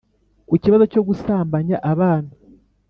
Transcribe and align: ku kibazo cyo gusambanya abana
ku 0.47 0.55
kibazo 0.63 0.85
cyo 0.93 1.01
gusambanya 1.07 1.77
abana 1.91 2.31